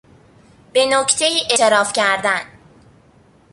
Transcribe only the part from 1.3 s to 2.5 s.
اعتراف کردن